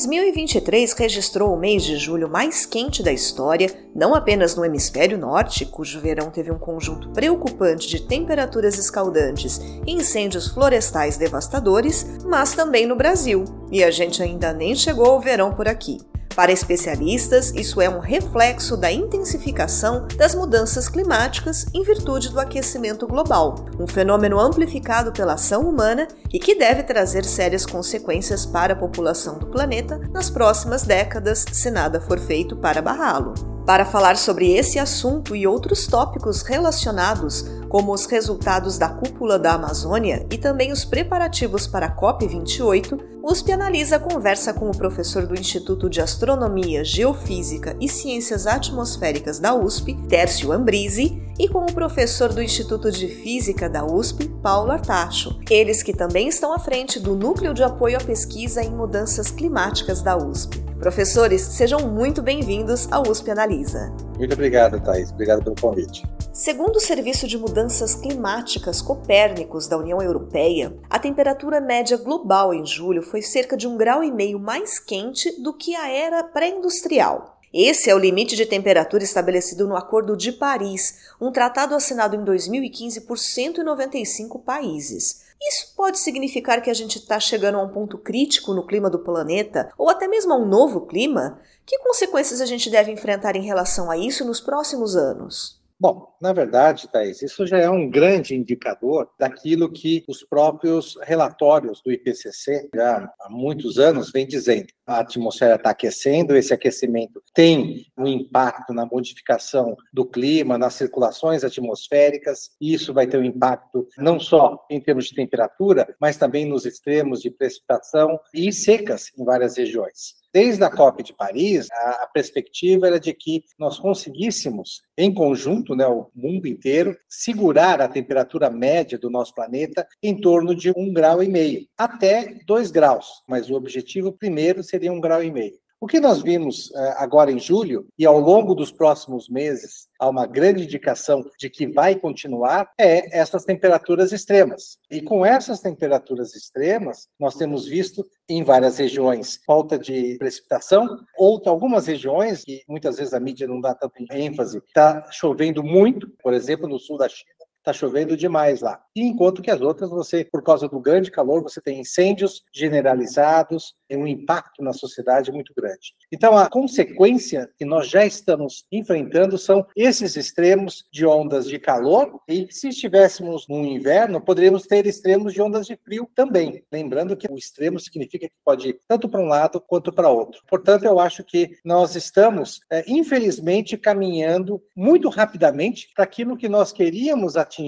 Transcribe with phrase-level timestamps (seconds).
[0.00, 5.66] 2023 registrou o mês de julho mais quente da história, não apenas no hemisfério norte,
[5.66, 12.86] cujo verão teve um conjunto preocupante de temperaturas escaldantes e incêndios florestais devastadores, mas também
[12.86, 13.44] no Brasil.
[13.70, 15.98] E a gente ainda nem chegou ao verão por aqui.
[16.34, 23.06] Para especialistas, isso é um reflexo da intensificação das mudanças climáticas em virtude do aquecimento
[23.06, 28.76] global, um fenômeno amplificado pela ação humana e que deve trazer sérias consequências para a
[28.76, 33.34] população do planeta nas próximas décadas, se nada for feito para barrá-lo.
[33.66, 39.52] Para falar sobre esse assunto e outros tópicos relacionados, como os resultados da cúpula da
[39.52, 45.38] Amazônia e também os preparativos para a COP28, USP Analisa conversa com o professor do
[45.38, 52.32] Instituto de Astronomia, Geofísica e Ciências Atmosféricas da USP, Tércio Ambrise, e com o professor
[52.32, 57.14] do Instituto de Física da USP, Paulo Artacho, eles que também estão à frente do
[57.14, 60.58] Núcleo de Apoio à Pesquisa em Mudanças Climáticas da USP.
[60.78, 63.94] Professores, sejam muito bem-vindos ao USP Analisa.
[64.16, 65.10] Muito obrigado, Thais.
[65.10, 66.02] Obrigado pelo convite.
[66.32, 72.64] Segundo o Serviço de Mudanças Climáticas Copérnicos da União Europeia, a temperatura média global em
[72.64, 77.38] julho foi cerca de um grau e meio mais quente do que a era pré-industrial.
[77.52, 82.22] Esse é o limite de temperatura estabelecido no Acordo de Paris, um tratado assinado em
[82.22, 85.22] 2015 por 195 países.
[85.42, 89.00] Isso pode significar que a gente está chegando a um ponto crítico no clima do
[89.00, 91.40] planeta, ou até mesmo a um novo clima?
[91.66, 95.59] Que consequências a gente deve enfrentar em relação a isso nos próximos anos?
[95.80, 101.80] Bom, na verdade, Thais, isso já é um grande indicador daquilo que os próprios relatórios
[101.82, 104.66] do IPCC já há muitos anos vêm dizendo.
[104.86, 111.44] A atmosfera está aquecendo, esse aquecimento tem um impacto na modificação do clima, nas circulações
[111.44, 116.44] atmosféricas, e isso vai ter um impacto não só em termos de temperatura, mas também
[116.44, 120.19] nos extremos de precipitação e secas em várias regiões.
[120.32, 125.86] Desde a COP de Paris, a, perspectiva era de que nós conseguíssemos, em conjunto, né,
[125.86, 131.20] o mundo inteiro, segurar a temperatura média do nosso planeta em torno de um grau
[131.20, 133.24] e meio, até dois graus.
[133.28, 135.58] Mas o objetivo primeiro seria um grau e meio.
[135.82, 140.10] O que nós vimos eh, agora em julho e ao longo dos próximos meses, há
[140.10, 144.76] uma grande indicação de que vai continuar, é essas temperaturas extremas.
[144.90, 150.86] E com essas temperaturas extremas, nós temos visto em várias regiões falta de precipitação,
[151.16, 156.10] ou algumas regiões, que muitas vezes a mídia não dá tanta ênfase, está chovendo muito,
[156.22, 158.82] por exemplo, no sul da China está chovendo demais lá.
[158.96, 163.74] E enquanto que as outras, você, por causa do grande calor, você tem incêndios generalizados,
[163.88, 165.94] tem um impacto na sociedade muito grande.
[166.10, 172.20] Então, a consequência que nós já estamos enfrentando são esses extremos de ondas de calor,
[172.26, 176.64] e se estivéssemos no inverno, poderíamos ter extremos de ondas de frio também.
[176.72, 180.42] Lembrando que o extremo significa que pode ir tanto para um lado quanto para outro.
[180.48, 186.72] Portanto, eu acho que nós estamos, é, infelizmente, caminhando muito rapidamente para aquilo que nós
[186.72, 187.59] queríamos atingir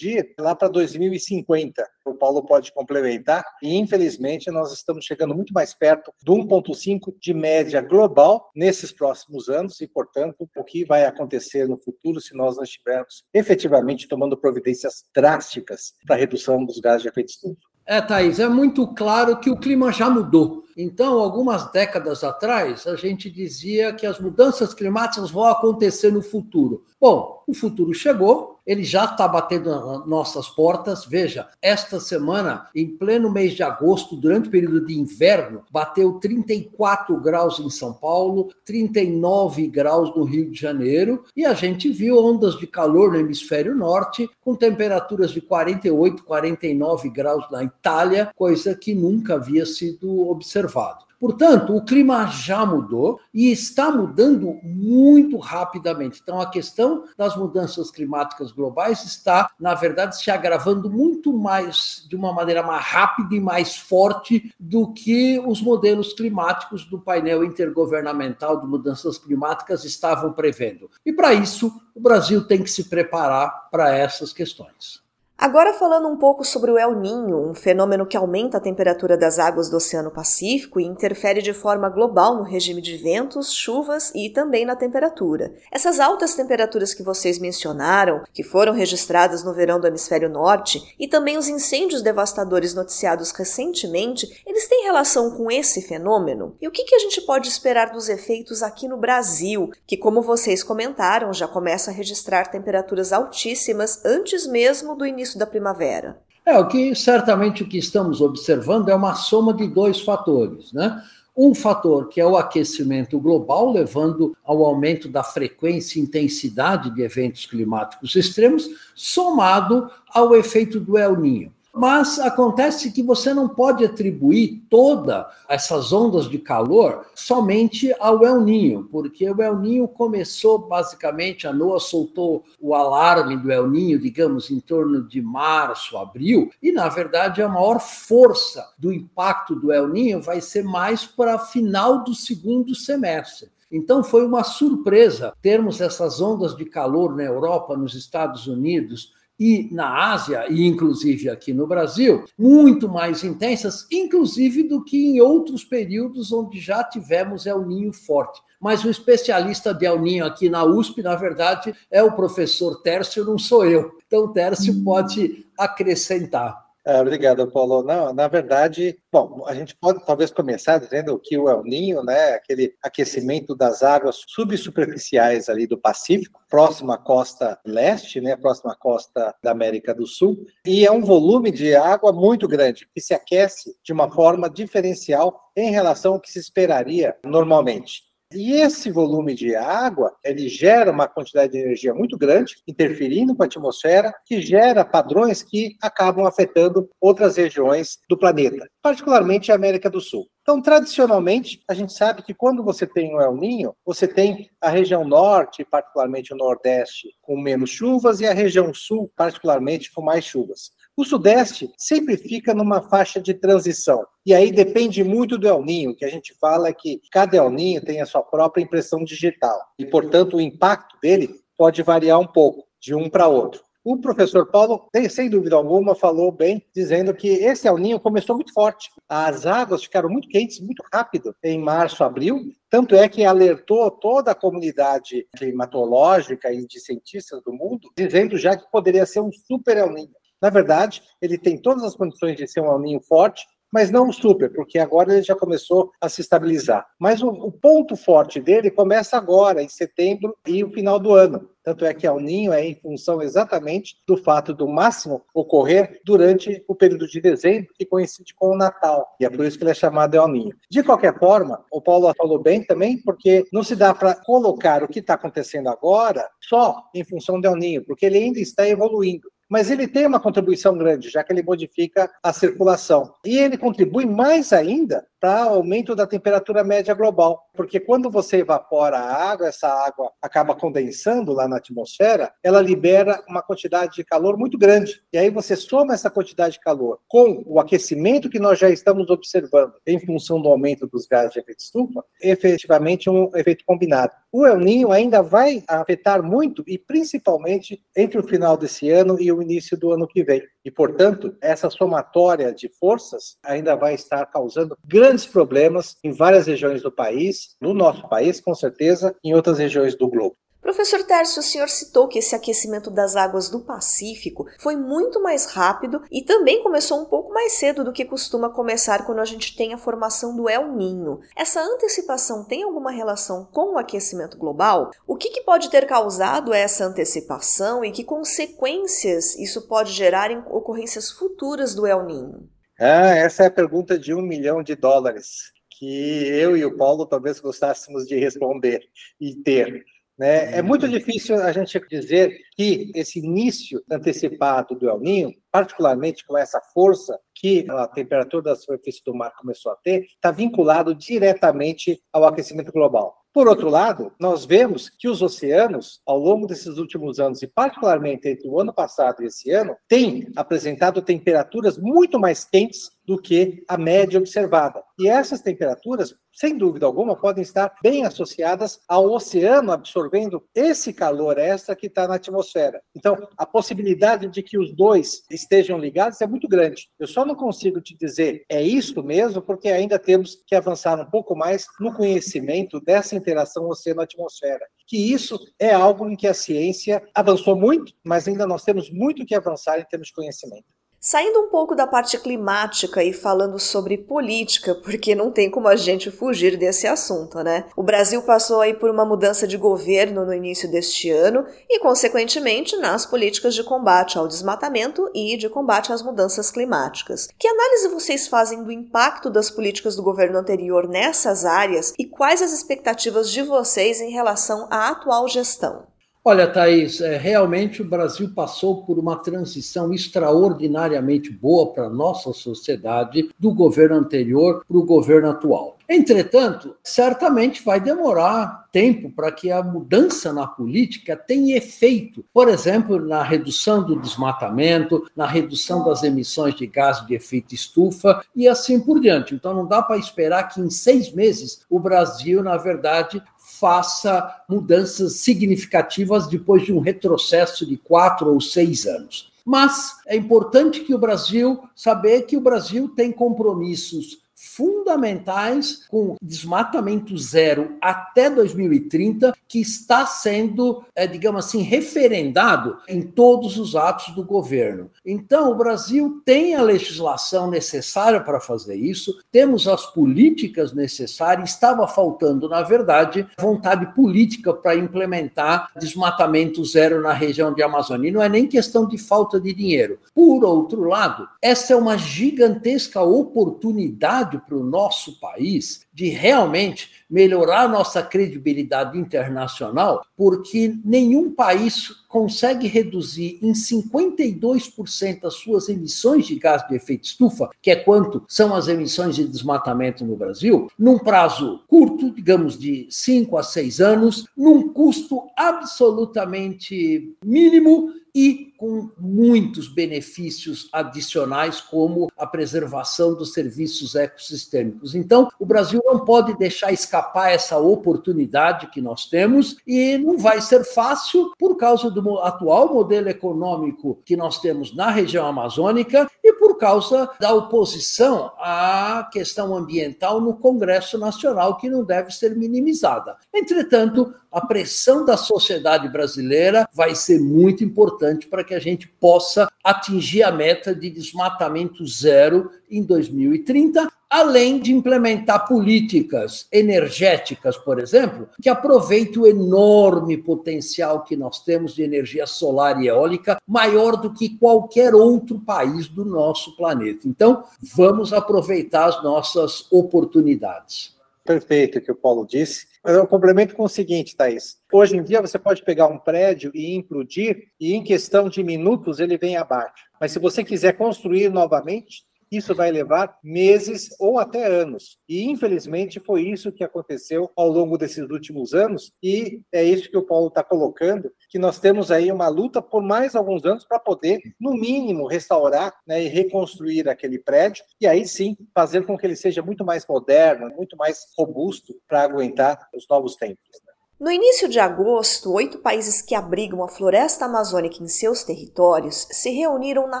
[0.38, 1.88] lá para 2050.
[2.04, 3.44] O Paulo pode complementar.
[3.62, 9.48] E, infelizmente, nós estamos chegando muito mais perto do 1,5 de média global nesses próximos
[9.48, 9.80] anos.
[9.80, 15.04] E, portanto, o que vai acontecer no futuro se nós não estivermos efetivamente tomando providências
[15.14, 17.70] drásticas para a redução dos gases de efeito estufa?
[17.86, 20.62] É, Thaís, é muito claro que o clima já mudou.
[20.76, 26.84] Então, algumas décadas atrás, a gente dizia que as mudanças climáticas vão acontecer no futuro.
[27.00, 31.04] Bom, o futuro chegou, ele já está batendo nas nossas portas.
[31.04, 37.20] Veja, esta semana, em pleno mês de agosto, durante o período de inverno, bateu 34
[37.20, 42.56] graus em São Paulo, 39 graus no Rio de Janeiro, e a gente viu ondas
[42.60, 48.94] de calor no hemisfério norte, com temperaturas de 48, 49 graus na Itália, coisa que
[48.94, 51.09] nunca havia sido observado.
[51.20, 56.18] Portanto, o clima já mudou e está mudando muito rapidamente.
[56.22, 62.16] Então, a questão das mudanças climáticas globais está, na verdade, se agravando muito mais, de
[62.16, 68.58] uma maneira mais rápida e mais forte do que os modelos climáticos do painel intergovernamental
[68.58, 70.90] de mudanças climáticas estavam prevendo.
[71.04, 75.02] E para isso, o Brasil tem que se preparar para essas questões.
[75.40, 79.38] Agora falando um pouco sobre o El Ninho, um fenômeno que aumenta a temperatura das
[79.38, 84.28] águas do Oceano Pacífico e interfere de forma global no regime de ventos, chuvas e
[84.28, 85.54] também na temperatura.
[85.72, 91.08] Essas altas temperaturas que vocês mencionaram, que foram registradas no verão do hemisfério norte, e
[91.08, 96.54] também os incêndios devastadores noticiados recentemente, eles têm relação com esse fenômeno?
[96.60, 100.20] E o que, que a gente pode esperar dos efeitos aqui no Brasil, que, como
[100.20, 106.20] vocês comentaram, já começa a registrar temperaturas altíssimas antes mesmo do início início da primavera?
[106.44, 111.02] É, o que certamente o que estamos observando é uma soma de dois fatores, né?
[111.36, 117.02] Um fator que é o aquecimento global, levando ao aumento da frequência e intensidade de
[117.02, 121.52] eventos climáticos extremos, somado ao efeito do El Ninho.
[121.72, 128.40] Mas acontece que você não pode atribuir todas essas ondas de calor somente ao El
[128.40, 134.00] Ninho, porque o El Ninho começou basicamente, a NOAA soltou o alarme do El Ninho,
[134.00, 139.72] digamos, em torno de março, abril, e na verdade a maior força do impacto do
[139.72, 143.48] El Ninho vai ser mais para final do segundo semestre.
[143.70, 149.70] Então foi uma surpresa termos essas ondas de calor na Europa, nos Estados Unidos, e
[149.72, 155.64] na Ásia, e inclusive aqui no Brasil, muito mais intensas, inclusive do que em outros
[155.64, 158.42] períodos onde já tivemos El Ninho forte.
[158.60, 163.24] Mas o especialista de El Ninho aqui na USP, na verdade, é o professor Tércio,
[163.24, 163.92] não sou eu.
[164.06, 164.84] Então, Tércio hum.
[164.84, 166.69] pode acrescentar.
[166.84, 167.82] É, obrigado, Paulo.
[167.82, 172.32] Não, na verdade, bom, a gente pode talvez começar dizendo que o El Ninho, né,
[172.32, 178.76] aquele aquecimento das águas subsuperficiais ali do Pacífico, próxima à costa leste, né, próxima à
[178.76, 183.12] costa da América do Sul, e é um volume de água muito grande, que se
[183.12, 188.09] aquece de uma forma diferencial em relação ao que se esperaria normalmente.
[188.32, 193.42] E esse volume de água, ele gera uma quantidade de energia muito grande, interferindo com
[193.42, 199.90] a atmosfera, que gera padrões que acabam afetando outras regiões do planeta, particularmente a América
[199.90, 200.28] do Sul.
[200.42, 204.70] Então, tradicionalmente, a gente sabe que quando você tem um El Ninho, você tem a
[204.70, 210.24] região norte, particularmente o nordeste, com menos chuvas, e a região sul, particularmente, com mais
[210.24, 210.70] chuvas.
[211.00, 214.06] O Sudeste sempre fica numa faixa de transição.
[214.26, 217.48] E aí depende muito do El Ninho, que a gente fala é que cada El
[217.48, 219.58] Ninho tem a sua própria impressão digital.
[219.78, 223.62] E, portanto, o impacto dele pode variar um pouco de um para outro.
[223.82, 228.52] O professor Paulo, sem dúvida alguma, falou bem, dizendo que esse El Ninho começou muito
[228.52, 228.90] forte.
[229.08, 234.32] As águas ficaram muito quentes muito rápido em março, abril, tanto é que alertou toda
[234.32, 239.78] a comunidade climatológica e de cientistas do mundo, dizendo já que poderia ser um super
[239.78, 240.19] El Ninho.
[240.40, 244.52] Na verdade, ele tem todas as condições de ser um aninho forte, mas não super,
[244.52, 246.86] porque agora ele já começou a se estabilizar.
[246.98, 251.48] Mas o, o, ponto forte dele começa agora, em setembro e o final do ano.
[251.62, 256.64] Tanto é que o ninho é em função exatamente do fato do máximo ocorrer durante
[256.66, 259.06] o período de dezembro, que coincide com o Natal.
[259.20, 260.56] E é por isso que ele é chamado El Ninho.
[260.68, 264.88] De qualquer forma, o Paulo falou bem também, porque não se dá para colocar o
[264.88, 269.28] que está acontecendo agora só em função do El Ninho, porque ele ainda está evoluindo
[269.50, 273.12] mas ele tem uma contribuição grande, já que ele modifica a circulação.
[273.26, 278.96] E ele contribui mais ainda para aumento da temperatura média global, porque quando você evapora
[278.96, 284.38] a água, essa água acaba condensando lá na atmosfera, ela libera uma quantidade de calor
[284.38, 285.02] muito grande.
[285.12, 289.10] E aí você soma essa quantidade de calor com o aquecimento que nós já estamos
[289.10, 294.12] observando em função do aumento dos gases de efeito estufa, efetivamente um efeito combinado.
[294.32, 299.30] O El Ninho ainda vai afetar muito e principalmente entre o final desse ano e
[299.30, 300.42] o início do ano que vem.
[300.64, 306.82] E, portanto, essa somatória de forças ainda vai estar causando grandes problemas em várias regiões
[306.82, 310.36] do país, no nosso país, com certeza, em outras regiões do globo.
[310.60, 315.46] Professor Tércio, o senhor citou que esse aquecimento das águas do Pacífico foi muito mais
[315.46, 319.56] rápido e também começou um pouco mais cedo do que costuma começar quando a gente
[319.56, 321.20] tem a formação do El Ninho.
[321.34, 324.90] Essa antecipação tem alguma relação com o aquecimento global?
[325.06, 330.38] O que, que pode ter causado essa antecipação e que consequências isso pode gerar em
[330.38, 332.48] ocorrências futuras do El Ninho?
[332.78, 337.06] Ah, essa é a pergunta de um milhão de dólares que eu e o Paulo
[337.06, 338.82] talvez gostássemos de responder
[339.18, 339.82] e ter.
[340.20, 340.58] Né?
[340.58, 346.36] É muito difícil a gente dizer que esse início antecipado do El Ninho, particularmente com
[346.36, 352.02] essa força que a temperatura da superfície do mar começou a ter, está vinculado diretamente
[352.12, 353.16] ao aquecimento global.
[353.32, 358.28] Por outro lado, nós vemos que os oceanos, ao longo desses últimos anos, e particularmente
[358.28, 363.64] entre o ano passado e esse ano, têm apresentado temperaturas muito mais quentes do que
[363.66, 364.84] a média observada.
[364.96, 371.36] E essas temperaturas, sem dúvida alguma, podem estar bem associadas ao oceano absorvendo esse calor
[371.36, 372.80] extra que está na atmosfera.
[372.94, 376.88] Então, a possibilidade de que os dois estejam ligados é muito grande.
[377.00, 381.10] Eu só não consigo te dizer é isso mesmo, porque ainda temos que avançar um
[381.10, 384.64] pouco mais no conhecimento dessa interação oceano-atmosfera.
[384.86, 389.26] Que isso é algo em que a ciência avançou muito, mas ainda nós temos muito
[389.26, 390.66] que avançar em termos de conhecimento.
[391.02, 395.74] Saindo um pouco da parte climática e falando sobre política, porque não tem como a
[395.74, 397.64] gente fugir desse assunto, né?
[397.74, 402.76] O Brasil passou aí por uma mudança de governo no início deste ano e, consequentemente,
[402.76, 407.28] nas políticas de combate ao desmatamento e de combate às mudanças climáticas.
[407.38, 412.42] Que análise vocês fazem do impacto das políticas do governo anterior nessas áreas e quais
[412.42, 415.89] as expectativas de vocês em relação à atual gestão?
[416.30, 422.32] Olha, Thaís, é, realmente o Brasil passou por uma transição extraordinariamente boa para a nossa
[422.32, 425.76] sociedade do governo anterior para o governo atual.
[425.88, 433.04] Entretanto, certamente vai demorar tempo para que a mudança na política tenha efeito, por exemplo,
[433.04, 438.78] na redução do desmatamento, na redução das emissões de gás de efeito estufa e assim
[438.78, 439.34] por diante.
[439.34, 443.20] Então, não dá para esperar que em seis meses o Brasil, na verdade,
[443.60, 449.30] faça mudanças significativas depois de um retrocesso de quatro ou seis anos.
[449.44, 454.18] Mas é importante que o Brasil saber que o Brasil tem compromissos
[454.56, 463.56] fundamentais com desmatamento zero até 2030, que está sendo, é, digamos assim, referendado em todos
[463.56, 464.90] os atos do governo.
[465.06, 471.86] Então, o Brasil tem a legislação necessária para fazer isso, temos as políticas necessárias, estava
[471.86, 478.08] faltando, na verdade, vontade política para implementar desmatamento zero na região de Amazônia.
[478.08, 479.98] E não é nem questão de falta de dinheiro.
[480.14, 487.68] Por outro lado, essa é uma gigantesca oportunidade para o nosso país de realmente melhorar
[487.68, 496.66] nossa credibilidade internacional, porque nenhum país consegue reduzir em 52% as suas emissões de gás
[496.68, 501.62] de efeito estufa, que é quanto são as emissões de desmatamento no Brasil, num prazo
[501.68, 510.68] curto, digamos de 5 a 6 anos, num custo absolutamente mínimo e com muitos benefícios
[510.70, 514.94] adicionais, como a preservação dos serviços ecossistêmicos.
[514.94, 520.42] Então, o Brasil não pode deixar escapar essa oportunidade que nós temos e não vai
[520.42, 526.34] ser fácil por causa do atual modelo econômico que nós temos na região amazônica e
[526.34, 533.16] por causa da oposição à questão ambiental no Congresso Nacional, que não deve ser minimizada.
[533.32, 539.50] Entretanto, a pressão da sociedade brasileira vai ser muito importante para que a gente possa
[539.62, 548.28] atingir a meta de desmatamento zero em 2030, além de implementar políticas energéticas, por exemplo,
[548.42, 554.12] que aproveitem o enorme potencial que nós temos de energia solar e eólica, maior do
[554.12, 557.06] que qualquer outro país do nosso planeta.
[557.06, 560.96] Então, vamos aproveitar as nossas oportunidades.
[561.24, 562.69] Perfeito o que o Paulo disse.
[562.82, 564.56] Eu complemento com o seguinte, Thaís.
[564.72, 569.00] Hoje em dia você pode pegar um prédio e implodir e em questão de minutos
[569.00, 569.84] ele vem abaixo.
[570.00, 574.98] Mas se você quiser construir novamente, isso vai levar meses ou até anos.
[575.08, 579.96] E, infelizmente, foi isso que aconteceu ao longo desses últimos anos, e é isso que
[579.96, 583.78] o Paulo está colocando, que nós temos aí uma luta por mais alguns anos para
[583.78, 589.06] poder, no mínimo, restaurar né, e reconstruir aquele prédio, e aí sim fazer com que
[589.06, 593.60] ele seja muito mais moderno, muito mais robusto para aguentar os novos tempos.
[593.66, 593.69] Né?
[594.00, 599.28] No início de agosto, oito países que abrigam a floresta amazônica em seus territórios se
[599.28, 600.00] reuniram na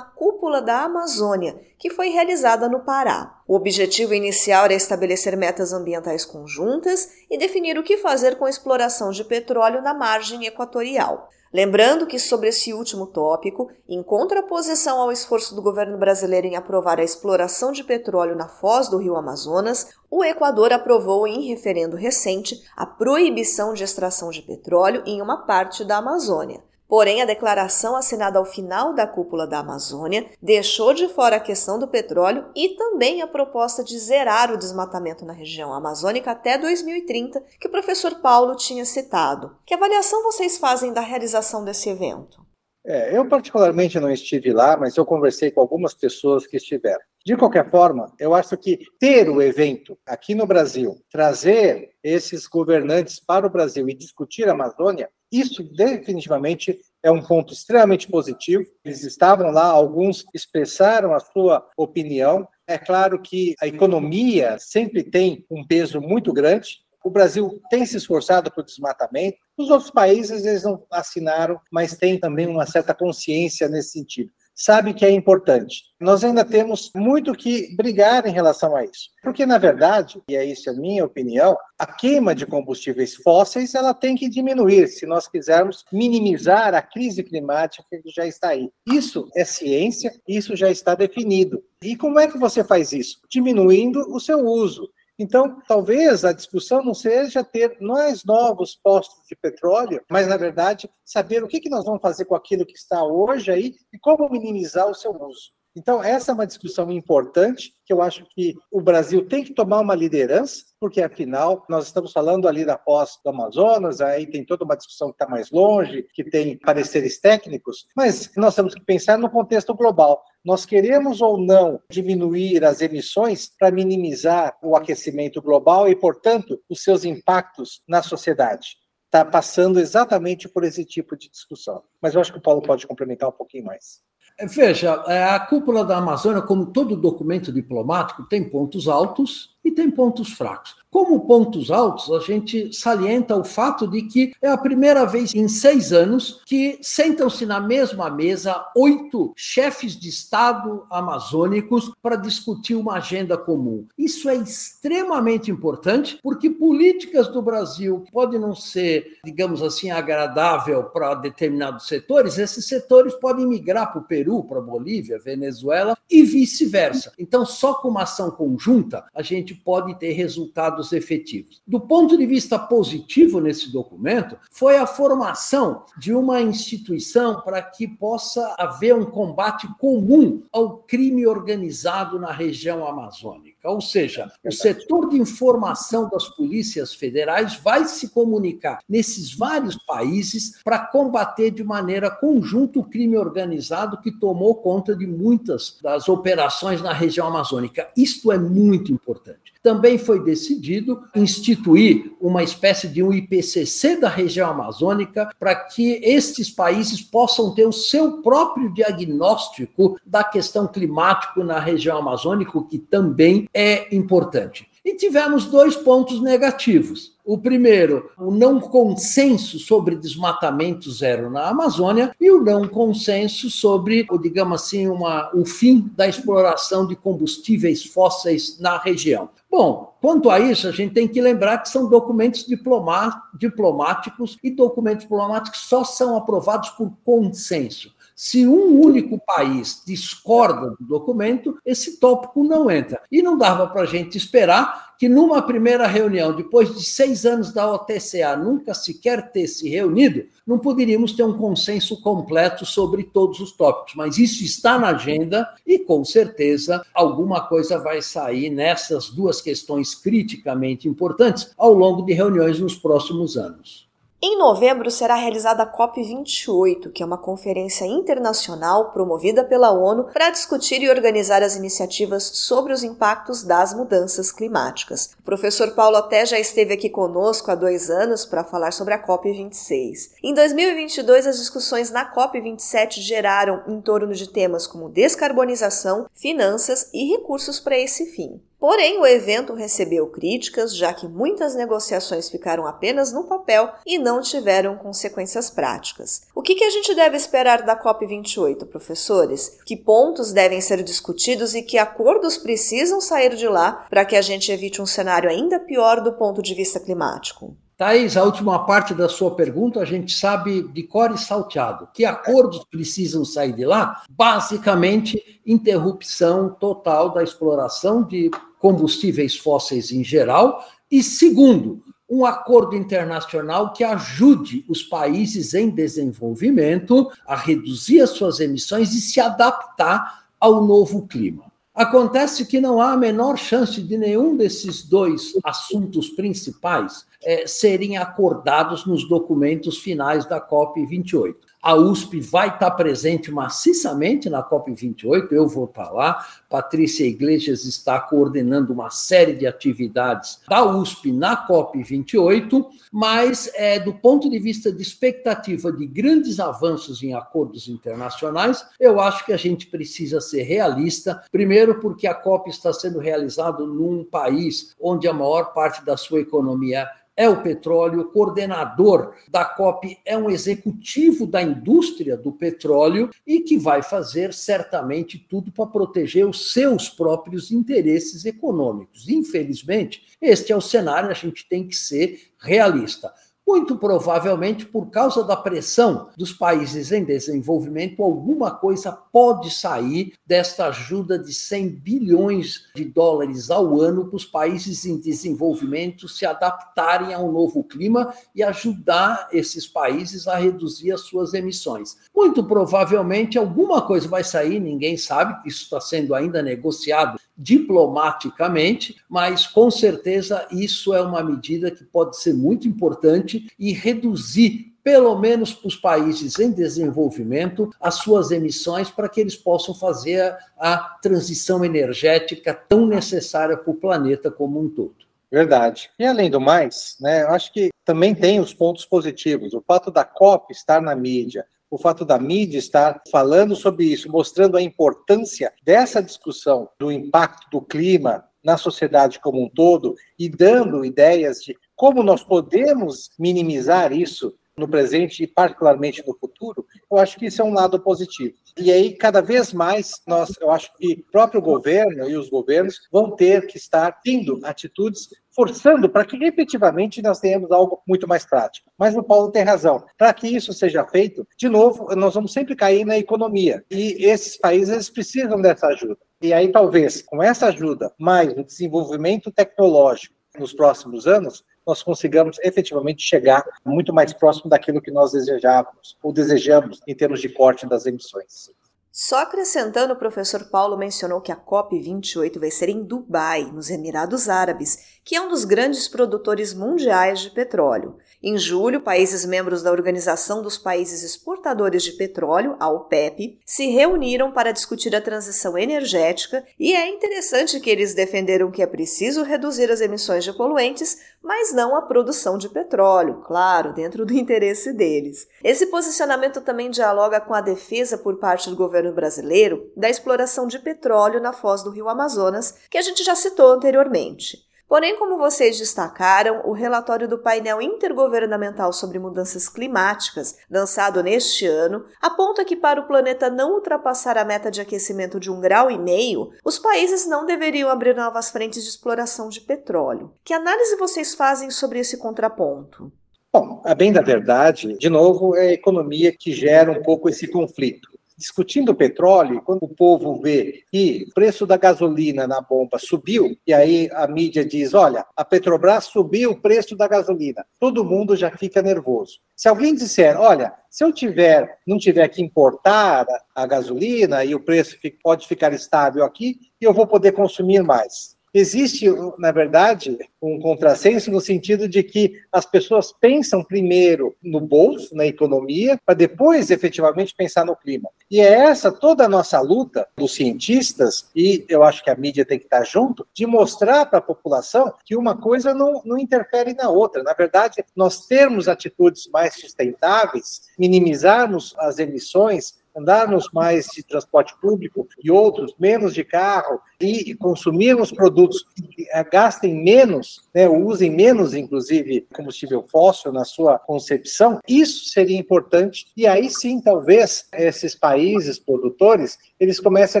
[0.00, 3.38] Cúpula da Amazônia, que foi realizada no Pará.
[3.46, 8.50] O objetivo inicial era estabelecer metas ambientais conjuntas e definir o que fazer com a
[8.50, 11.28] exploração de petróleo na margem equatorial.
[11.52, 17.00] Lembrando que, sobre esse último tópico, em contraposição ao esforço do governo brasileiro em aprovar
[17.00, 22.62] a exploração de petróleo na foz do rio Amazonas, o Equador aprovou em referendo recente
[22.76, 26.62] a proibição de extração de petróleo em uma parte da Amazônia.
[26.90, 31.78] Porém, a declaração assinada ao final da cúpula da Amazônia deixou de fora a questão
[31.78, 37.44] do petróleo e também a proposta de zerar o desmatamento na região amazônica até 2030,
[37.60, 39.56] que o professor Paulo tinha citado.
[39.64, 42.44] Que avaliação vocês fazem da realização desse evento?
[42.84, 47.09] É, eu particularmente não estive lá, mas eu conversei com algumas pessoas que estiveram.
[47.24, 53.20] De qualquer forma, eu acho que ter o evento aqui no Brasil, trazer esses governantes
[53.20, 58.64] para o Brasil e discutir a Amazônia, isso definitivamente é um ponto extremamente positivo.
[58.82, 62.48] Eles estavam lá, alguns expressaram a sua opinião.
[62.66, 66.78] É claro que a economia sempre tem um peso muito grande.
[67.04, 69.38] O Brasil tem se esforçado para o desmatamento.
[69.58, 74.92] Os outros países eles não assinaram, mas tem também uma certa consciência nesse sentido sabe
[74.92, 75.84] que é importante.
[75.98, 79.08] Nós ainda temos muito que brigar em relação a isso.
[79.22, 83.94] Porque, na verdade, e é isso a minha opinião, a queima de combustíveis fósseis ela
[83.94, 88.70] tem que diminuir se nós quisermos minimizar a crise climática que já está aí.
[88.86, 91.62] Isso é ciência, isso já está definido.
[91.82, 93.20] E como é que você faz isso?
[93.30, 94.90] Diminuindo o seu uso.
[95.22, 100.90] Então, talvez a discussão não seja ter mais novos postos de petróleo, mas, na verdade,
[101.04, 104.88] saber o que, nós vamos fazer com aquilo que está hoje aí e como minimizar
[104.88, 105.50] o seu uso.
[105.76, 109.80] Então, essa é uma discussão importante que eu acho que o Brasil tem que tomar
[109.80, 114.64] uma liderança, porque afinal nós estamos falando ali da pós do Amazonas, aí tem toda
[114.64, 119.16] uma discussão que está mais longe, que tem pareceres técnicos, mas nós temos que pensar
[119.16, 120.24] no contexto global.
[120.44, 126.82] Nós queremos ou não diminuir as emissões para minimizar o aquecimento global e, portanto, os
[126.82, 131.82] seus impactos na sociedade está passando exatamente por esse tipo de discussão.
[132.00, 134.09] Mas eu acho que o Paulo pode complementar um pouquinho mais.
[134.48, 139.90] Veja, é, a cúpula da Amazônia, como todo documento diplomático, tem pontos altos e tem
[139.90, 140.76] pontos fracos.
[140.90, 145.46] Como pontos altos, a gente salienta o fato de que é a primeira vez em
[145.46, 152.94] seis anos que sentam-se na mesma mesa oito chefes de Estado amazônicos para discutir uma
[152.94, 153.86] agenda comum.
[153.96, 160.82] Isso é extremamente importante, porque políticas do Brasil que podem não ser, digamos assim, agradável
[160.84, 166.24] para determinados setores, esses setores podem migrar para o Peru, para a Bolívia, Venezuela e
[166.24, 167.12] vice-versa.
[167.16, 171.62] Então, só com uma ação conjunta, a gente pode ter resultados resultados efetivos.
[171.66, 177.86] Do ponto de vista positivo nesse documento, foi a formação de uma instituição para que
[177.86, 183.49] possa haver um combate comum ao crime organizado na região amazônica.
[183.64, 190.60] Ou seja, o setor de informação das polícias federais vai se comunicar nesses vários países
[190.64, 196.80] para combater de maneira conjunta o crime organizado que tomou conta de muitas das operações
[196.80, 197.88] na região amazônica.
[197.96, 199.50] Isto é muito importante.
[199.62, 206.48] Também foi decidido instituir uma espécie de um IPCC da região amazônica para que estes
[206.48, 213.49] países possam ter o seu próprio diagnóstico da questão climática na região amazônica, que também
[213.52, 214.68] é importante.
[214.84, 217.14] E tivemos dois pontos negativos.
[217.22, 224.06] O primeiro, o não consenso sobre desmatamento zero na Amazônia e o não consenso sobre,
[224.22, 229.28] digamos assim, uma, o fim da exploração de combustíveis fósseis na região.
[229.50, 235.02] Bom, quanto a isso, a gente tem que lembrar que são documentos diplomáticos e documentos
[235.02, 237.94] diplomáticos só são aprovados por consenso.
[238.22, 243.00] Se um único país discorda do documento, esse tópico não entra.
[243.10, 247.50] E não dava para a gente esperar que, numa primeira reunião, depois de seis anos
[247.50, 253.40] da OTCA, nunca sequer ter se reunido, não poderíamos ter um consenso completo sobre todos
[253.40, 253.94] os tópicos.
[253.94, 259.94] Mas isso está na agenda e, com certeza, alguma coisa vai sair nessas duas questões
[259.94, 263.89] criticamente importantes ao longo de reuniões nos próximos anos.
[264.22, 270.28] Em novembro será realizada a COP28, que é uma conferência internacional promovida pela ONU para
[270.28, 275.14] discutir e organizar as iniciativas sobre os impactos das mudanças climáticas.
[275.18, 279.02] O professor Paulo até já esteve aqui conosco há dois anos para falar sobre a
[279.02, 280.10] COP26.
[280.22, 287.10] Em 2022, as discussões na COP27 geraram em torno de temas como descarbonização, finanças e
[287.10, 288.38] recursos para esse fim.
[288.60, 294.20] Porém, o evento recebeu críticas, já que muitas negociações ficaram apenas no papel e não
[294.20, 296.20] tiveram consequências práticas.
[296.34, 299.58] O que, que a gente deve esperar da COP28, professores?
[299.64, 304.20] Que pontos devem ser discutidos e que acordos precisam sair de lá para que a
[304.20, 307.56] gente evite um cenário ainda pior do ponto de vista climático?
[307.78, 311.88] Thaís, a última parte da sua pergunta, a gente sabe de cor e salteado.
[311.94, 314.02] Que acordos precisam sair de lá?
[314.10, 320.64] Basicamente, interrupção total da exploração de combustíveis fósseis em geral.
[320.88, 328.38] E segundo, um acordo internacional que ajude os países em desenvolvimento a reduzir as suas
[328.38, 331.50] emissões e se adaptar ao novo clima.
[331.72, 337.96] Acontece que não há a menor chance de nenhum desses dois assuntos principais é, serem
[337.96, 341.36] acordados nos documentos finais da COP28.
[341.62, 346.26] A USP vai estar presente maciçamente na COP28, eu vou estar lá.
[346.48, 353.92] Patrícia Iglesias está coordenando uma série de atividades da USP na COP28, mas é, do
[353.92, 359.36] ponto de vista de expectativa de grandes avanços em acordos internacionais, eu acho que a
[359.36, 361.22] gente precisa ser realista.
[361.30, 366.20] Primeiro, porque a COP está sendo realizada num país onde a maior parte da sua
[366.20, 366.88] economia
[367.20, 373.40] é o petróleo, o coordenador da COP é um executivo da indústria do petróleo e
[373.40, 379.06] que vai fazer certamente tudo para proteger os seus próprios interesses econômicos.
[379.06, 383.12] Infelizmente, este é o cenário, a gente tem que ser realista.
[383.46, 390.66] Muito provavelmente, por causa da pressão dos países em desenvolvimento, alguma coisa pode sair desta
[390.66, 397.12] ajuda de 100 bilhões de dólares ao ano para os países em desenvolvimento se adaptarem
[397.12, 401.96] ao novo clima e ajudar esses países a reduzir as suas emissões.
[402.14, 409.46] Muito provavelmente, alguma coisa vai sair, ninguém sabe, isso está sendo ainda negociado diplomaticamente, mas
[409.46, 415.52] com certeza isso é uma medida que pode ser muito importante e reduzir pelo menos
[415.52, 421.64] para os países em desenvolvimento, as suas emissões para que eles possam fazer a, transição
[421.64, 424.96] energética tão necessária para o planeta como um todo.
[425.30, 425.90] Verdade.
[425.98, 429.54] E além do mais, né, eu acho que também tem os pontos positivos.
[429.54, 434.10] O fato da COP estar na mídia, o fato da mídia estar falando sobre isso,
[434.10, 440.28] mostrando a importância dessa discussão do impacto do clima na sociedade como um todo e
[440.28, 446.98] dando ideias de como nós podemos minimizar isso no presente e particularmente no futuro, eu
[446.98, 448.34] acho que isso é um lado positivo.
[448.58, 452.78] E aí, cada vez mais, nós, eu acho que o próprio governo e os governos
[452.92, 455.08] vão ter que estar tendo atitudes
[455.40, 458.70] forçando para que efetivamente nós tenhamos algo muito mais prático.
[458.76, 459.82] Mas o Paulo tem razão.
[459.96, 463.64] Para que isso seja feito, de novo, nós vamos sempre cair na economia.
[463.70, 465.96] E esses países precisam dessa ajuda.
[466.20, 472.38] E aí, talvez, com essa ajuda, mais o desenvolvimento tecnológico nos próximos anos, nós consigamos
[472.42, 477.66] efetivamente chegar muito mais próximo daquilo que nós desejávamos ou desejamos em termos de corte
[477.66, 478.50] das emissões.
[478.92, 484.28] Só acrescentando, o professor Paulo mencionou que a COP28 vai ser em Dubai, nos Emirados
[484.28, 487.98] Árabes, que é um dos grandes produtores mundiais de petróleo.
[488.22, 494.30] Em julho, países membros da Organização dos Países Exportadores de Petróleo, a OPEP, se reuniram
[494.30, 499.70] para discutir a transição energética e é interessante que eles defenderam que é preciso reduzir
[499.70, 505.26] as emissões de poluentes, mas não a produção de petróleo, claro, dentro do interesse deles.
[505.42, 510.58] Esse posicionamento também dialoga com a defesa por parte do governo brasileiro da exploração de
[510.58, 514.49] petróleo na foz do rio Amazonas, que a gente já citou anteriormente.
[514.70, 521.86] Porém, como vocês destacaram, o relatório do painel intergovernamental sobre mudanças climáticas, lançado neste ano,
[522.00, 525.76] aponta que para o planeta não ultrapassar a meta de aquecimento de um grau e
[525.76, 530.12] meio, os países não deveriam abrir novas frentes de exploração de petróleo.
[530.22, 532.92] Que análise vocês fazem sobre esse contraponto?
[533.32, 537.26] Bom, a bem da verdade, de novo, é a economia que gera um pouco esse
[537.26, 537.89] conflito
[538.20, 543.54] discutindo petróleo, quando o povo vê que o preço da gasolina na bomba subiu, e
[543.54, 548.30] aí a mídia diz: olha, a Petrobras subiu o preço da gasolina, todo mundo já
[548.30, 549.20] fica nervoso.
[549.34, 554.40] Se alguém disser, olha, se eu tiver, não tiver que importar a gasolina e o
[554.40, 558.19] preço pode ficar estável aqui, eu vou poder consumir mais.
[558.32, 558.86] Existe,
[559.18, 565.04] na verdade, um contrassenso no sentido de que as pessoas pensam primeiro no bolso, na
[565.04, 567.88] economia, para depois efetivamente pensar no clima.
[568.08, 572.24] E é essa toda a nossa luta dos cientistas, e eu acho que a mídia
[572.24, 576.54] tem que estar junto, de mostrar para a população que uma coisa não, não interfere
[576.54, 577.02] na outra.
[577.02, 584.86] Na verdade, nós termos atitudes mais sustentáveis, minimizarmos as emissões, andarmos mais de transporte público
[585.02, 591.34] e outros, menos de carro, e consumirmos produtos que eh, gastem menos, né, usem menos,
[591.34, 595.86] inclusive, combustível fóssil na sua concepção, isso seria importante.
[595.96, 600.00] E aí sim, talvez, esses países produtores, eles comecem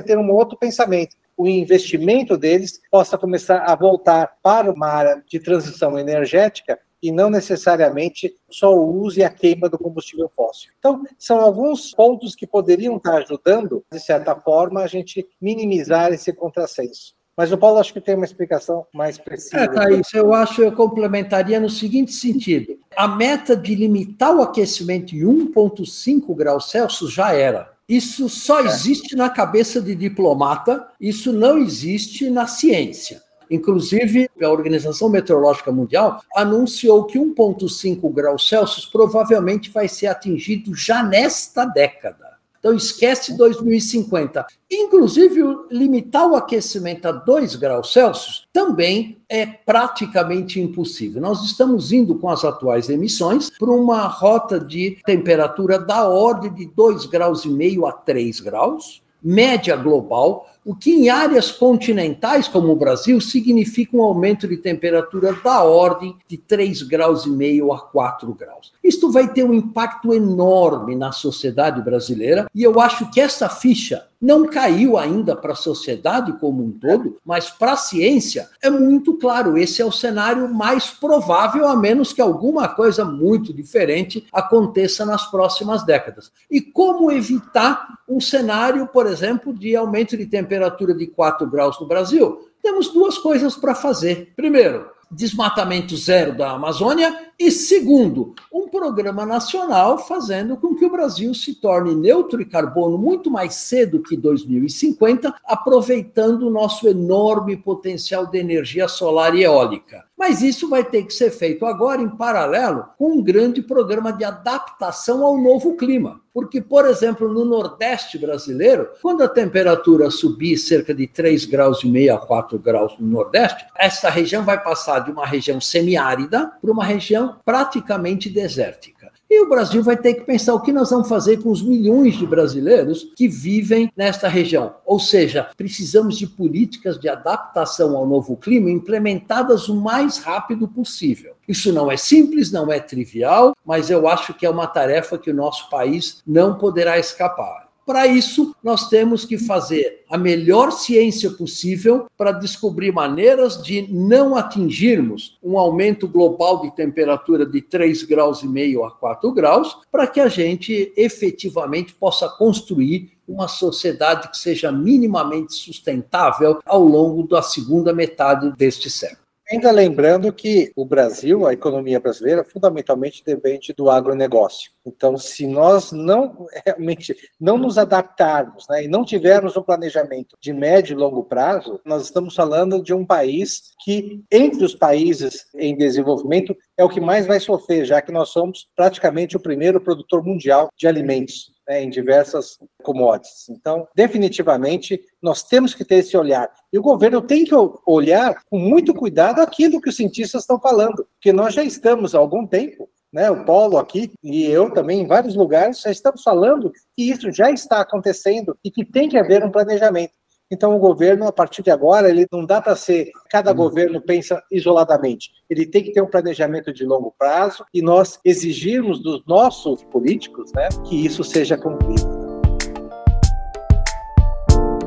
[0.00, 5.24] a ter um outro pensamento o investimento deles possa começar a voltar para uma área
[5.26, 10.70] de transição energética e não necessariamente só o uso e a queima do combustível fóssil.
[10.78, 16.32] Então, são alguns pontos que poderiam estar ajudando, de certa forma, a gente minimizar esse
[16.32, 17.14] contrassenso.
[17.36, 19.56] Mas o Paulo acho que tem uma explicação mais precisa.
[19.56, 22.78] É, Thaís, eu acho, eu complementaria no seguinte sentido.
[22.94, 27.72] A meta de limitar o aquecimento em 1,5 graus Celsius já era.
[27.88, 28.66] Isso só é.
[28.66, 33.22] existe na cabeça de diplomata, isso não existe na ciência.
[33.50, 41.02] Inclusive, a Organização Meteorológica Mundial anunciou que 1,5 graus Celsius provavelmente vai ser atingido já
[41.02, 42.30] nesta década.
[42.60, 44.46] Então, esquece 2050.
[44.70, 51.22] Inclusive, limitar o aquecimento a 2 graus Celsius também é praticamente impossível.
[51.22, 56.66] Nós estamos indo com as atuais emissões para uma rota de temperatura da ordem de
[56.66, 57.46] 2,5 graus
[57.88, 64.02] a 3 graus, média global, o que em áreas continentais como o Brasil significa um
[64.02, 68.72] aumento de temperatura da ordem de 3 graus e meio a 4 graus.
[68.82, 74.06] Isto vai ter um impacto enorme na sociedade brasileira e eu acho que essa ficha
[74.20, 79.14] não caiu ainda para a sociedade como um todo, mas para a ciência é muito
[79.14, 79.56] claro.
[79.56, 85.30] Esse é o cenário mais provável, a menos que alguma coisa muito diferente aconteça nas
[85.30, 86.30] próximas décadas.
[86.50, 90.49] E como evitar um cenário, por exemplo, de aumento de temperatura
[90.96, 92.48] de 4 graus no Brasil?
[92.62, 94.32] Temos duas coisas para fazer.
[94.36, 101.34] Primeiro, desmatamento zero da Amazônia e segundo, um programa nacional fazendo com que o Brasil
[101.34, 108.26] se torne neutro em carbono muito mais cedo que 2050, aproveitando o nosso enorme potencial
[108.26, 110.04] de energia solar e eólica.
[110.20, 114.22] Mas isso vai ter que ser feito agora em paralelo com um grande programa de
[114.22, 116.20] adaptação ao novo clima.
[116.34, 121.88] Porque, por exemplo, no Nordeste brasileiro, quando a temperatura subir cerca de 3 graus e
[121.88, 126.70] meio a 4 graus no Nordeste, essa região vai passar de uma região semiárida para
[126.70, 128.99] uma região praticamente desértica.
[129.30, 132.18] E o Brasil vai ter que pensar o que nós vamos fazer com os milhões
[132.18, 134.74] de brasileiros que vivem nesta região.
[134.84, 141.34] Ou seja, precisamos de políticas de adaptação ao novo clima implementadas o mais rápido possível.
[141.46, 145.30] Isso não é simples, não é trivial, mas eu acho que é uma tarefa que
[145.30, 147.69] o nosso país não poderá escapar.
[147.90, 154.36] Para isso, nós temos que fazer a melhor ciência possível para descobrir maneiras de não
[154.36, 160.06] atingirmos um aumento global de temperatura de 3 graus e meio a 4 graus, para
[160.06, 167.42] que a gente efetivamente possa construir uma sociedade que seja minimamente sustentável ao longo da
[167.42, 169.19] segunda metade deste século.
[169.50, 174.70] Ainda lembrando que o Brasil, a economia brasileira, fundamentalmente depende do agronegócio.
[174.86, 180.52] Então, se nós não realmente não nos adaptarmos né, e não tivermos um planejamento de
[180.52, 185.76] médio e longo prazo, nós estamos falando de um país que, entre os países em
[185.76, 190.24] desenvolvimento, é o que mais vai sofrer, já que nós somos praticamente o primeiro produtor
[190.24, 193.48] mundial de alimentos né, em diversas commodities.
[193.48, 196.50] Então, definitivamente, nós temos que ter esse olhar.
[196.72, 197.54] E o governo tem que
[197.86, 202.18] olhar com muito cuidado aquilo que os cientistas estão falando, porque nós já estamos há
[202.18, 206.72] algum tempo né, o Paulo aqui e eu também em vários lugares já estamos falando
[206.94, 210.12] que isso já está acontecendo e que tem que haver um planejamento.
[210.50, 213.10] Então, o governo, a partir de agora, ele não dá para ser.
[213.30, 215.30] Cada governo pensa isoladamente.
[215.48, 220.52] Ele tem que ter um planejamento de longo prazo e nós exigirmos dos nossos políticos
[220.52, 222.19] né, que isso seja cumprido.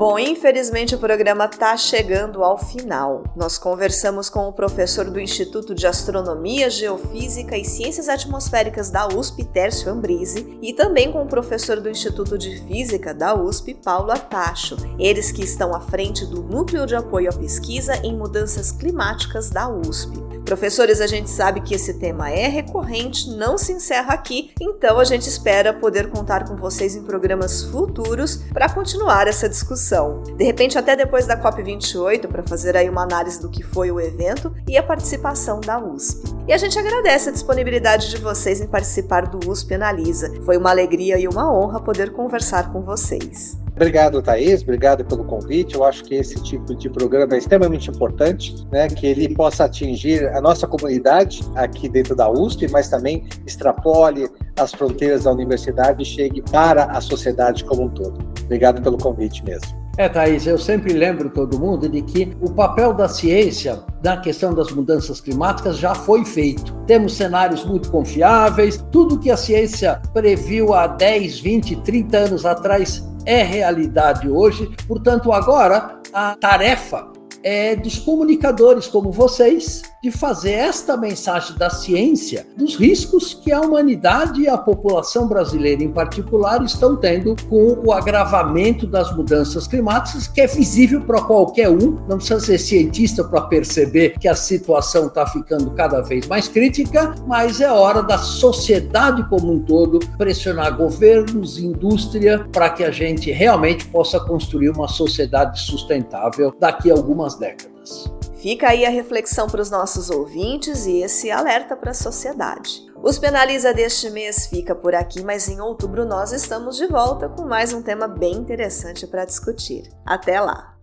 [0.06, 3.24] Bom, infelizmente o programa está chegando ao final.
[3.38, 9.46] Nós conversamos com o professor do Instituto de Astronomia, Geofísica e Ciências Atmosféricas da USP,
[9.46, 14.76] Tércio Ambrise, e também com o professor do Instituto de Física da USP, Paulo Artacho,
[15.00, 19.70] eles que estão à frente do Núcleo de Apoio à Pesquisa em Mudanças Climáticas da
[19.70, 20.22] USP.
[20.44, 25.06] Professores, a gente sabe que esse tema é recorrente, não se encerra aqui, então a
[25.06, 29.48] gente espera poder contar com vocês em programas futuros para continuar essa
[29.94, 30.24] discussão.
[30.36, 34.00] De repente, até depois da COP28, para fazer aí uma análise do que foi o
[34.00, 36.34] evento e a participação da USP.
[36.48, 40.34] E a gente agradece a disponibilidade de vocês em participar do USP Analisa.
[40.44, 43.58] Foi uma alegria e uma honra poder conversar com vocês.
[43.76, 44.62] Obrigado, Thaís.
[44.62, 45.74] Obrigado pelo convite.
[45.74, 48.88] Eu acho que esse tipo de programa é extremamente importante, né?
[48.88, 54.30] Que ele possa atingir a nossa comunidade aqui dentro da USP, mas também extrapole
[54.60, 58.20] as fronteiras da universidade e chegue para a sociedade como um todo.
[58.44, 59.83] Obrigado pelo convite mesmo.
[59.96, 64.52] É, Thaís, eu sempre lembro todo mundo de que o papel da ciência na questão
[64.52, 66.74] das mudanças climáticas já foi feito.
[66.88, 73.08] Temos cenários muito confiáveis, tudo que a ciência previu há 10, 20, 30 anos atrás
[73.24, 74.68] é realidade hoje.
[74.88, 77.08] Portanto, agora a tarefa
[77.44, 83.62] é dos comunicadores como vocês de fazer esta mensagem da ciência dos riscos que a
[83.62, 90.28] humanidade e a população brasileira em particular estão tendo com o agravamento das mudanças climáticas,
[90.28, 95.08] que é visível para qualquer um, não precisa ser cientista para perceber que a situação
[95.08, 100.76] está ficando cada vez mais crítica, mas é hora da sociedade como um todo pressionar
[100.76, 107.36] governos, indústria, para que a gente realmente possa construir uma sociedade sustentável daqui a algumas
[107.36, 108.12] décadas.
[108.44, 112.86] Fica aí a reflexão para os nossos ouvintes e esse alerta para a sociedade.
[113.02, 117.48] Os Penaliza deste mês fica por aqui, mas em outubro nós estamos de volta com
[117.48, 119.90] mais um tema bem interessante para discutir.
[120.06, 120.76] Até lá!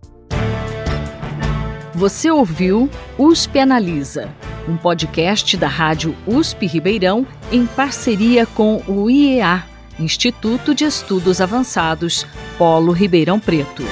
[1.93, 4.33] Você ouviu USP Analisa,
[4.67, 9.63] um podcast da Rádio USP Ribeirão em parceria com o IEA,
[9.99, 12.25] Instituto de Estudos Avançados,
[12.57, 13.83] Polo Ribeirão Preto.